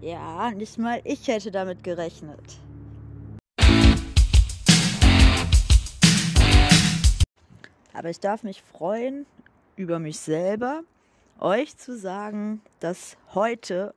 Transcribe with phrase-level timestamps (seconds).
[0.00, 2.58] Ja, nicht mal ich hätte damit gerechnet.
[7.92, 9.26] Aber ich darf mich freuen
[9.76, 10.84] über mich selber,
[11.38, 13.94] euch zu sagen, dass heute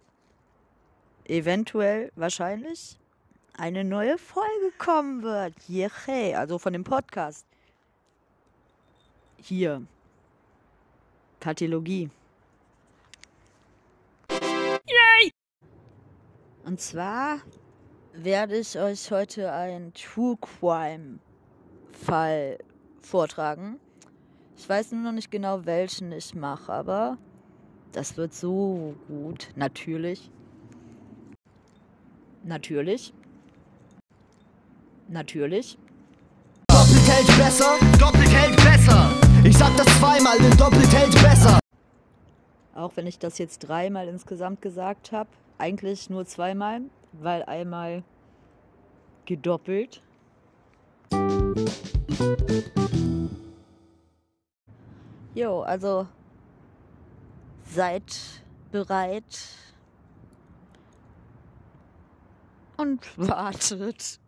[1.26, 3.00] eventuell wahrscheinlich
[3.58, 5.54] eine neue Folge kommen wird.
[5.68, 7.46] Jeche, also von dem Podcast.
[9.38, 9.84] Hier.
[11.40, 12.10] Kardiologie.
[16.74, 17.38] Und zwar
[18.14, 21.20] werde ich euch heute einen True Crime
[21.92, 22.58] Fall
[23.00, 23.80] vortragen.
[24.58, 27.20] Ich weiß nur noch nicht genau, welchen ich mache, aber
[27.92, 29.50] das wird so gut.
[29.56, 30.32] Natürlich.
[32.44, 33.14] Natürlich.
[35.10, 35.78] Natürlich.
[36.70, 39.12] Doppelt hält besser, doppelt hält besser.
[39.44, 41.60] Ich sag das zweimal, denn doppelt hält besser.
[42.74, 45.30] Auch wenn ich das jetzt dreimal insgesamt gesagt habe.
[45.64, 46.82] Eigentlich nur zweimal,
[47.14, 48.04] weil einmal
[49.24, 50.02] gedoppelt.
[55.34, 56.06] Jo, also
[57.64, 58.04] seid
[58.74, 59.24] bereit
[62.76, 64.20] und wartet.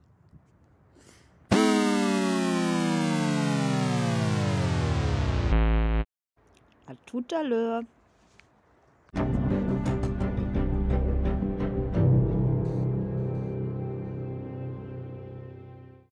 [6.88, 7.95] A.